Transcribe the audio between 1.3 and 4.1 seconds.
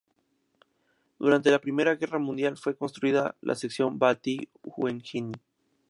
la Primera Guerra Mundial fue construida la sección